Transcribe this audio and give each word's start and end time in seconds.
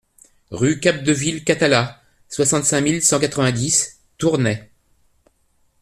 Rue 0.49 0.79
Capdeville 0.79 1.43
Cathala, 1.43 2.01
soixante-cinq 2.27 2.81
mille 2.81 3.03
cent 3.03 3.19
quatre-vingt-dix 3.19 3.99
Tournay 4.17 4.71